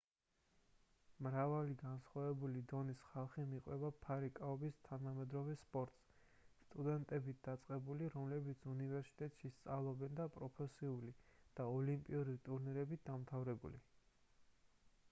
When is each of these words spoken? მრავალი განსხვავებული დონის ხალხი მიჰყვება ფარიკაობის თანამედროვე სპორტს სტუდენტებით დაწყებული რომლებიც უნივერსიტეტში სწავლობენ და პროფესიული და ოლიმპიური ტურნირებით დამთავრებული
მრავალი 1.25 1.75
განსხვავებული 1.81 2.63
დონის 2.71 3.03
ხალხი 3.09 3.43
მიჰყვება 3.51 3.91
ფარიკაობის 4.05 4.79
თანამედროვე 4.87 5.55
სპორტს 5.65 6.01
სტუდენტებით 6.63 7.43
დაწყებული 7.49 8.09
რომლებიც 8.15 8.67
უნივერსიტეტში 8.73 9.53
სწავლობენ 9.61 10.19
და 10.23 10.27
პროფესიული 10.41 11.13
და 11.61 11.69
ოლიმპიური 11.77 12.37
ტურნირებით 12.51 13.07
დამთავრებული 13.15 13.85